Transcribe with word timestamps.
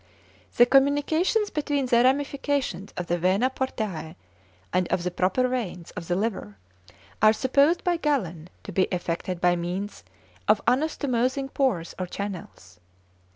The 0.57 0.65
communications 0.65 1.51
between 1.51 1.85
the 1.85 2.03
ramifications 2.03 2.91
of 2.97 3.05
the 3.05 3.19
vena 3.19 3.51
portæ 3.51 4.15
and 4.73 4.87
of 4.87 5.03
the 5.03 5.11
proper 5.11 5.47
veins 5.47 5.91
of 5.91 6.07
the 6.07 6.15
liver 6.15 6.57
are 7.21 7.33
supposed 7.33 7.83
by 7.83 7.97
Galen 7.97 8.49
to 8.63 8.71
be 8.71 8.85
effected 8.85 9.39
by 9.39 9.55
means 9.55 10.03
of 10.47 10.65
anastomosing 10.65 11.53
pores 11.53 11.93
or 11.99 12.07
channels. 12.07 12.79